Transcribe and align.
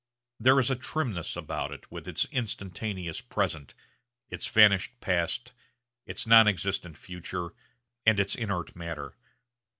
There 0.39 0.59
is 0.59 0.71
a 0.71 0.75
trimness 0.75 1.37
about 1.37 1.71
it, 1.71 1.91
with 1.91 2.07
its 2.07 2.25
instantaneous 2.31 3.21
present, 3.21 3.75
its 4.31 4.47
vanished 4.47 4.99
past, 4.99 5.53
its 6.07 6.25
non 6.25 6.47
existent 6.47 6.97
future, 6.97 7.53
and 8.03 8.19
its 8.19 8.33
inert 8.33 8.75
matter. 8.75 9.15